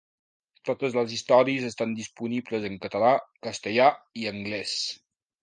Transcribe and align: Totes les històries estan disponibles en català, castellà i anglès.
Totes 0.69 0.95
les 0.99 1.11
històries 1.17 1.67
estan 1.67 1.93
disponibles 1.99 2.67
en 2.71 2.79
català, 2.87 3.13
castellà 3.49 3.93
i 4.23 4.27
anglès. 4.35 4.75